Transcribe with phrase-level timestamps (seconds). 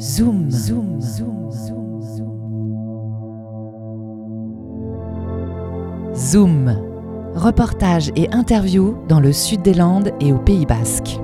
[0.00, 0.50] Zoom.
[0.50, 0.98] Zoom.
[1.02, 1.50] Zoom.
[6.14, 6.74] Zoom.
[7.34, 11.20] Reportage et interview dans le sud des Landes et au Pays Basque.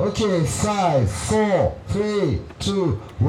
[0.00, 2.02] Ok, 5, 4, 3,
[2.66, 2.98] 2,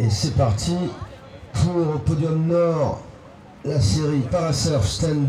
[0.00, 0.74] Et c'est parti
[1.52, 3.02] pour au podium nord
[3.62, 5.28] la série Parasurf Stand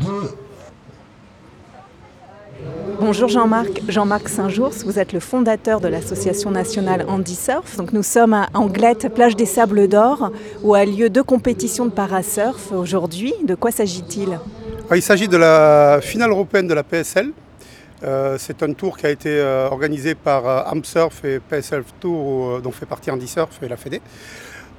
[0.00, 0.39] 2.
[3.00, 7.78] Bonjour Jean-Marc, Jean-Marc Saint-Jours, vous êtes le fondateur de l'association nationale Andy Surf.
[7.78, 10.30] Donc nous sommes à Anglette, plage des Sables d'Or,
[10.62, 13.32] où a lieu deux compétitions de parasurf aujourd'hui.
[13.42, 14.38] De quoi s'agit-il?
[14.90, 17.32] Ah, Il s'agit de la finale européenne de la PSL.
[18.04, 22.60] Euh, c'est un tour qui a été euh, organisé par euh, AmSurf et PSL Tour,
[22.60, 24.02] dont fait partie Andy Surf et la Fédé.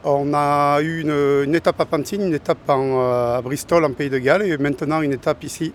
[0.03, 4.43] On a eu une, étape à Pantine, une étape à Bristol, en Pays de Galles,
[4.43, 5.73] et maintenant une étape ici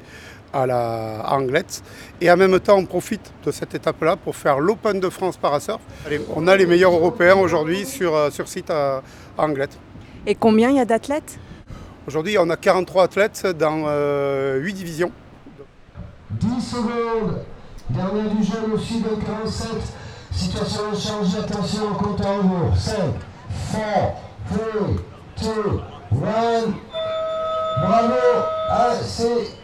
[0.53, 1.83] à, la, à Anglette.
[2.21, 5.81] Et en même temps, on profite de cette étape-là pour faire l'Open de France Parasurf.
[6.07, 9.03] Allez, On a les meilleurs Européens aujourd'hui sur, euh, sur site à,
[9.39, 9.79] à Anglette.
[10.27, 11.39] Et combien il y a d'athlètes?
[12.07, 15.13] Aujourd'hui, on a 43 athlètes dans euh, 8 divisions.
[16.31, 17.43] 10 secondes.
[17.91, 19.69] Dernier du jeu, le sud de 47.
[20.33, 22.75] Situation changée, attention, on compte en haut.
[22.77, 22.95] 5,
[23.73, 23.81] 4,
[24.51, 25.81] 3, 2,
[26.13, 27.87] 1.
[27.87, 28.15] Bravo.
[28.71, 29.56] Ah, c'est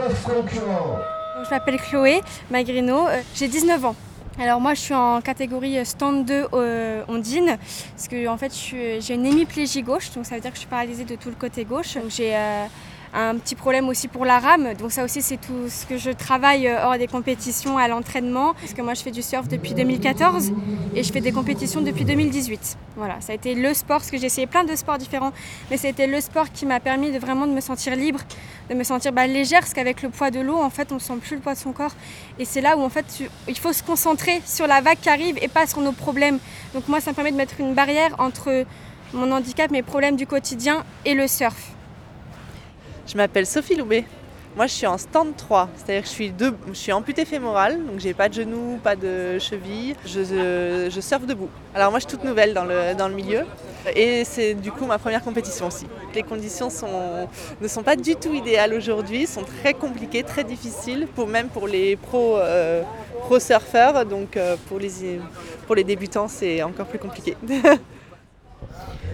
[0.00, 0.98] 9 concurrents.
[1.36, 3.96] Donc, je m'appelle Chloé Magrino, euh, j'ai 19 ans.
[4.38, 7.58] Alors moi je suis en catégorie stand 2 euh, ondine
[7.94, 10.68] parce que en fait j'ai une hémiplégie gauche donc ça veut dire que je suis
[10.68, 11.98] paralysée de tout le côté gauche.
[12.08, 12.64] J'ai euh,
[13.12, 14.74] un petit problème aussi pour la rame.
[14.74, 18.54] Donc ça aussi c'est tout ce que je travaille euh, hors des compétitions à l'entraînement.
[18.54, 20.52] Parce que moi je fais du surf depuis 2014
[20.94, 22.76] et je fais des compétitions depuis 2018.
[22.96, 25.32] Voilà, ça a été le sport parce que j'ai essayé plein de sports différents
[25.70, 28.20] mais c'était le sport qui m'a permis de vraiment de me sentir libre
[28.68, 31.14] de me sentir bah, légère parce qu'avec le poids de l'eau en fait on sent
[31.20, 31.94] plus le poids de son corps.
[32.38, 35.36] Et c'est là où en fait il faut se concentrer sur la vague qui arrive
[35.42, 36.38] et pas sur nos problèmes.
[36.74, 38.64] Donc moi ça me permet de mettre une barrière entre
[39.12, 41.72] mon handicap mes problèmes du quotidien et le surf
[43.10, 44.04] Je m'appelle Sophie Loubet.
[44.54, 48.28] Moi, je suis en stand 3, c'est-à-dire que je suis, amputée fémorale, donc j'ai pas
[48.28, 49.96] de genoux, pas de cheville.
[50.06, 51.48] Je, je, surfe debout.
[51.74, 53.46] Alors moi, je suis toute nouvelle dans le, dans le milieu
[53.96, 55.86] et c'est du coup ma première compétition aussi.
[56.14, 56.68] Les conditions
[57.60, 61.96] ne sont pas du tout idéales aujourd'hui, sont très compliquées, très difficiles, même pour les
[61.96, 62.82] pro, euh,
[63.22, 64.06] pro surfeurs.
[64.06, 65.20] Donc euh, pour, les,
[65.66, 67.36] pour les débutants, c'est encore plus compliqué.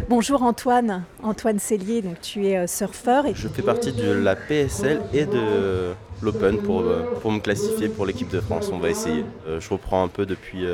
[0.08, 5.26] Bonjour Antoine, Antoine Cellier, tu es euh, surfeur Je fais partie de la PSL et
[5.26, 8.70] de l'Open pour, euh, pour me classifier pour l'équipe de France.
[8.72, 9.24] On va essayer.
[9.48, 10.64] Euh, Je reprends un peu depuis,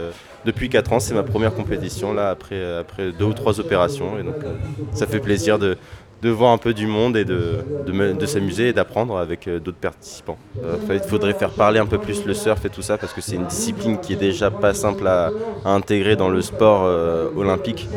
[0.44, 1.00] depuis 4 ans.
[1.00, 4.12] C'est ma première compétition là après, après deux ou trois opérations.
[4.92, 5.78] Ça fait plaisir de,
[6.22, 10.38] de voir un peu du monde et de, s'amuser et d'apprendre avec euh, d'autres participants.
[10.64, 13.20] Euh, Il faudrait faire parler un peu plus le surf et tout ça parce que
[13.20, 15.30] c'est une discipline qui est déjà pas simple à,
[15.64, 17.88] intégrer dans le sport euh, olympique.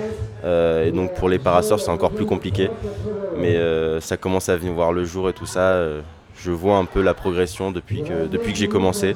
[0.44, 2.70] Et donc pour les parasurfs c'est encore plus compliqué.
[3.40, 3.58] Mais
[4.00, 5.84] ça commence à venir voir le jour et tout ça.
[6.38, 9.16] je vois un peu la progression depuis que, j'ai commencé.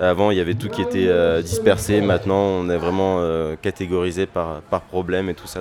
[0.00, 2.00] Avant, il y avait tout qui était dispersé.
[2.00, 3.20] Maintenant, on est vraiment
[3.62, 5.60] catégorisé par, problème et tout ça.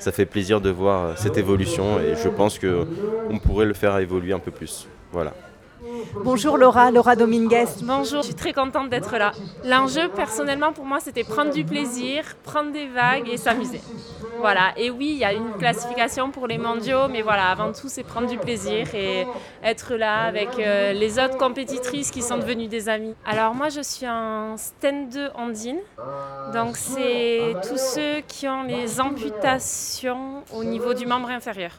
[0.00, 3.96] Ça fait plaisir de voir euh, cette évolution et je pense qu'on pourrait le faire
[3.98, 4.88] évoluer un peu plus.
[5.12, 5.34] Voilà.
[6.24, 7.66] Bonjour Laura, Laura Dominguez.
[7.82, 9.32] Bonjour, je suis très contente d'être là.
[9.64, 13.80] L'enjeu, personnellement, pour moi, c'était prendre du plaisir, prendre des vagues et s'amuser.
[14.38, 17.88] Voilà, et oui, il y a une classification pour les mondiaux, mais voilà, avant tout,
[17.88, 19.26] c'est prendre du plaisir et
[19.62, 23.14] être là avec euh, les autres compétitrices qui sont devenues des amies.
[23.26, 25.80] Alors, moi, je suis en stand 2 Andine.
[26.54, 31.72] Donc, c'est tous ceux qui ont les amputations au niveau du membre inférieur.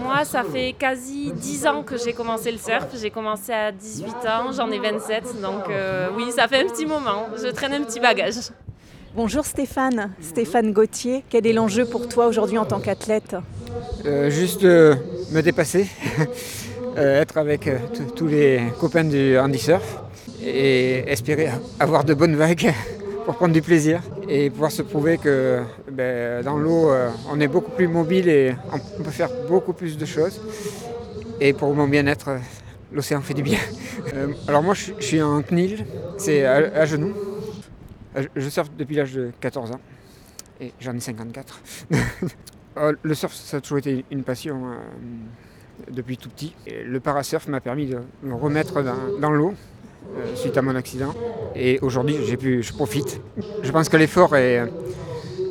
[0.00, 2.86] Moi, ça fait quasi 10 ans que j'ai commencé le surf.
[3.00, 5.40] J'ai commencé à 18 ans, j'en ai 27.
[5.42, 7.28] Donc euh, oui, ça fait un petit moment.
[7.36, 8.34] Je traîne un petit bagage.
[9.14, 11.24] Bonjour Stéphane, Stéphane Gauthier.
[11.28, 13.34] Quel est l'enjeu pour toi aujourd'hui en tant qu'athlète?
[14.04, 14.94] Euh, juste euh,
[15.32, 15.88] me dépasser,
[16.96, 19.98] euh, être avec euh, tous- tous les copains du handy surf
[20.42, 21.48] et espérer
[21.80, 22.72] avoir de bonnes vagues
[23.24, 25.62] pour prendre du plaisir et pouvoir se prouver que
[25.98, 29.98] ben, dans l'eau euh, on est beaucoup plus mobile et on peut faire beaucoup plus
[29.98, 30.40] de choses.
[31.40, 32.38] Et pour mon bien-être, euh,
[32.92, 33.58] l'océan fait du bien.
[34.14, 35.84] Euh, alors moi je, suis en CNIL,
[36.18, 37.12] c'est à, genoux.
[38.16, 39.80] Euh, Je, je surfe depuis l'âge de 14 ans
[40.60, 41.60] et j'en ai 54.
[42.78, 44.76] Euh, le surf, ça a toujours été une passion euh,
[45.90, 46.54] depuis tout petit.
[46.66, 48.82] Et le parasurf m'a permis de me remettre
[49.18, 49.54] dans, l'eau
[50.16, 51.12] euh, suite à mon accident.
[51.56, 53.20] Et aujourd'hui, j'ai pu, je profite.
[53.62, 54.66] Je pense que l'effort est euh,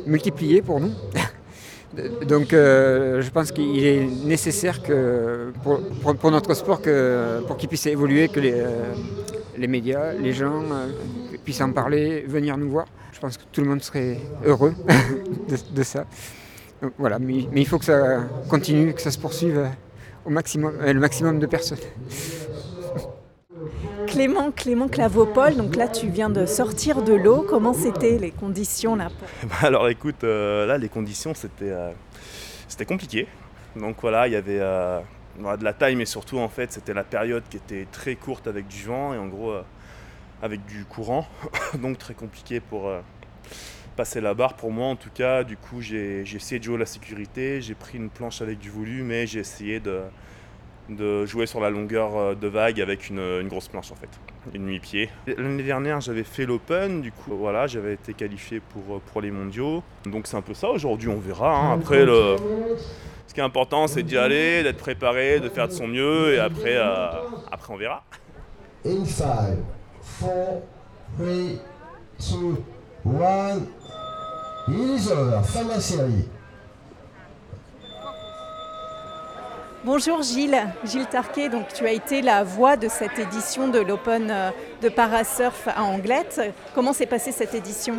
[0.08, 0.92] multiplié pour nous.
[2.28, 5.52] Donc je pense qu'il est nécessaire que
[6.20, 8.62] pour, notre sport que, pour qu'il puisse évoluer, que les,
[9.56, 10.64] les médias, les gens
[11.44, 12.86] puissent en parler, venir nous voir.
[13.12, 14.74] Je pense que tout le monde serait heureux
[15.74, 16.04] de, ça.
[16.98, 19.66] voilà, mais, il faut que ça continue, que ça se poursuive
[20.24, 21.78] au maximum, le maximum de personnes.
[24.18, 28.96] Clément, Clément Clavopol, donc là tu viens de sortir de l'eau, comment c'était les conditions
[28.96, 29.10] là?
[29.44, 31.92] Bah, Alors écoute, euh, là les conditions c'était euh,
[32.66, 33.28] c'était compliqué.
[33.76, 34.98] Donc voilà, il y avait euh,
[35.38, 38.66] de la taille mais surtout en fait c'était la période qui était très courte avec
[38.66, 39.54] du vent et en gros
[40.42, 41.24] avec du courant,
[41.74, 42.90] donc très compliqué pour
[43.94, 45.44] passer la barre pour moi en tout cas.
[45.44, 49.12] Du coup j'ai essayé de jouer la sécurité, j'ai pris une planche avec du volume
[49.12, 50.00] et j'ai essayé de
[50.88, 54.08] de jouer sur la longueur euh, de vague avec une, grosse planche en fait,
[54.54, 55.10] une mi-pied.
[55.26, 59.30] L'année dernière j'avais fait l'Open, du coup voilà, j'avais été qualifié pour, euh, pour les
[59.30, 59.82] mondiaux.
[60.06, 61.54] Donc c'est un peu ça, aujourd'hui on verra.
[61.54, 61.74] Hein.
[61.74, 62.36] Après le...
[63.26, 66.38] ce qui est important c'est d'y aller, d'être préparé, de faire de son mieux et
[66.38, 67.08] après, euh,
[67.50, 68.04] après on verra.
[68.86, 69.26] In 5,
[70.20, 70.62] 4, 3,
[71.18, 71.58] 2,
[73.04, 73.58] 1,
[74.68, 76.28] il est over, fin de la série.
[79.90, 84.30] Bonjour Gilles, Gilles Tarquet, donc tu as été la voix de cette édition de l'Open
[84.30, 84.50] euh,
[84.82, 86.42] de Parasurf à Anglette.
[86.74, 87.94] Comment s'est passée cette édition?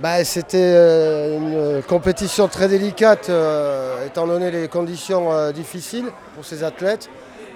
[0.00, 1.36] Bah, C'était euh,
[1.76, 7.10] une compétition très délicate euh, étant donné les conditions difficiles pour ces athlètes.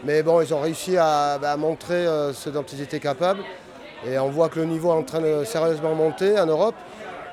[0.04, 2.04] Mais bon, ils ont réussi à, bah, montrer
[2.34, 3.40] ce dont ils étaient capables.
[4.06, 6.74] Et on voit que le niveau est en train de sérieusement monter en Europe.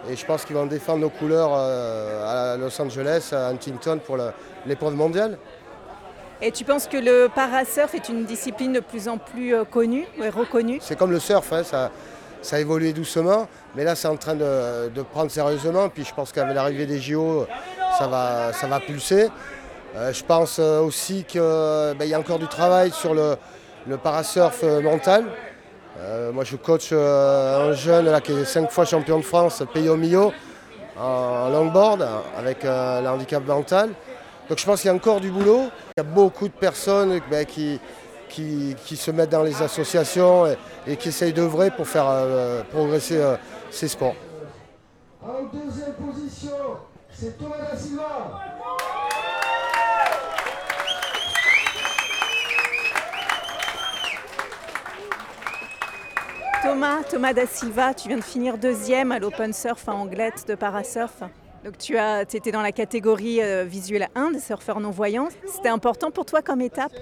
[0.10, 4.16] Et je pense qu'ils vont défendre nos couleurs à Los Angeles, à Huntington pour
[4.66, 5.38] l'épreuve mondiale.
[6.42, 10.06] Et tu penses que le parasurf est une discipline de plus en plus euh, connue
[10.18, 10.80] et reconnue?
[10.82, 11.92] C'est comme le surf, hein, ça,
[12.42, 15.90] ça a évolué doucement, mais là c'est en train de, prendre sérieusement.
[15.90, 17.46] Puis je pense qu'avec l'arrivée des JO,
[17.98, 19.28] ça va, ça va pulser.
[19.98, 23.36] Euh, je pense euh, aussi qu'il ben, y a encore du travail sur le,
[24.02, 25.26] parasurf mental.
[26.32, 30.32] moi je coach un jeune là, qui est cinq fois champion de France, Payo Mio,
[30.98, 32.08] en longboard,
[32.38, 33.90] avec le handicap mental.
[34.50, 35.70] Donc je pense qu'il y a encore du boulot.
[35.96, 37.80] Il y a beaucoup de personnes ben, qui,
[38.30, 40.48] qui, se mettent dans les associations
[40.88, 43.36] et, qui essayent d'œuvrer pour faire euh, progresser euh,
[43.70, 44.16] ces sports.
[45.22, 46.50] En deuxième position,
[47.12, 48.42] c'est Thomas Da Silva.
[56.64, 60.56] Thomas, Thomas Da Silva, tu viens de finir deuxième à l'Open Surf à Anglette de
[60.56, 61.24] Parasurf.
[61.64, 65.28] Donc tu as, étais dans la catégorie euh, visuelle 1 des surfeurs non-voyants.
[65.46, 66.94] C'était important pour toi comme étape?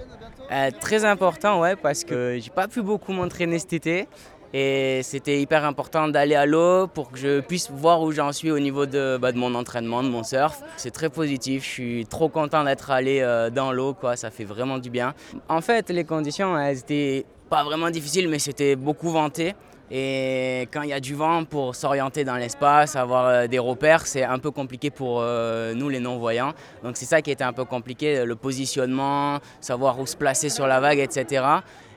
[0.50, 4.08] Euh, Très important, ouais, parce que j'ai pas pu beaucoup m'entraîner cet été.
[4.54, 8.50] Et c'était hyper important d'aller à l'eau pour que je puisse voir où j'en suis
[8.50, 10.62] au niveau de, bah, de, mon entraînement, de mon surf.
[10.78, 14.16] C'est très positif, je suis trop content d'être allé euh, dans l'eau, quoi.
[14.16, 15.14] ça fait vraiment du bien.
[15.48, 19.54] En fait, les conditions, elles étaient pas vraiment difficiles, mais c'était beaucoup venté.
[19.90, 24.06] Et quand il y a du vent pour s'orienter dans l'espace, avoir euh, des repères,
[24.06, 26.52] c'est un peu compliqué pour euh, nous les non-voyants.
[26.82, 30.66] Donc c'est ça qui était un peu compliqué, le positionnement, savoir où se placer sur
[30.66, 31.42] la vague, etc.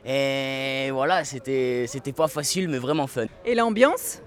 [0.06, 3.26] Et voilà, c'était pas facile mais vraiment fun.
[3.46, 4.22] Et l'ambiance?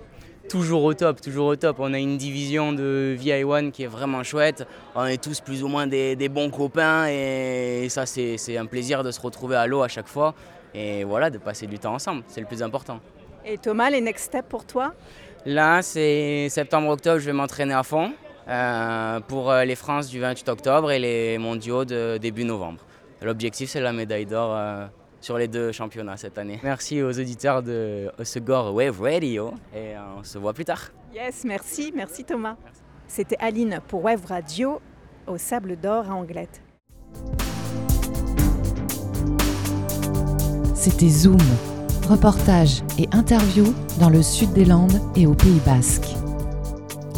[0.49, 1.77] Toujours au top, toujours au top.
[1.79, 4.67] On a une division de VI1 qui est vraiment chouette.
[4.95, 9.03] On est tous plus ou moins des, des bons copains et ça c'est un plaisir
[9.03, 10.35] de se retrouver à l'eau à chaque fois.
[10.75, 13.01] Et voilà, de passer du temps ensemble, c'est le plus important.
[13.47, 14.95] Et Thomas, les next steps pour toi?
[15.45, 18.13] Là, c'est septembre-octobre, je vais m'entraîner à fond
[18.49, 22.81] euh, pour euh, les France du 28 octobre et les mondiaux de début novembre.
[23.21, 24.87] L'objectif, c'est la médaille d'or euh,
[25.21, 26.59] sur les deux championnats cette année.
[26.63, 30.91] Merci aux auditeurs de Osegor Wave Radio et on se voit plus tard.
[31.15, 32.57] Yes, merci, merci Thomas.
[33.07, 34.81] C'était Aline pour Wave Radio
[35.27, 36.63] au Sable d'Or à Anglette.
[40.75, 41.39] C'était Zoom
[42.07, 46.09] reportages et interviews dans le sud des Landes et au Pays Basque.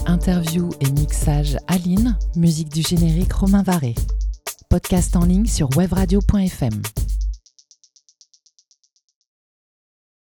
[0.06, 3.94] Interview et mixage Aline, musique du générique Romain Varé.
[4.68, 6.82] Podcast en ligne sur webradio.fm.